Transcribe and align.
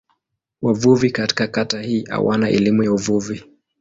Wavuvi 0.61 1.11
katika 1.11 1.47
kata 1.47 1.81
hii 1.81 2.03
hawana 2.05 2.49
elimu 2.49 2.83
ya 2.83 2.93
uvuvi. 2.93 3.43